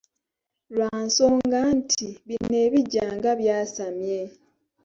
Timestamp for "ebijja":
2.65-3.05